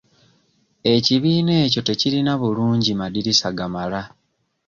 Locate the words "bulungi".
2.41-2.91